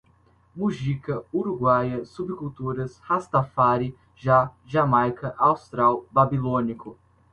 [0.59, 6.97] Mujica, uruguaia, subculturas, rastafári, Jah, Jamaica, austral, babilônico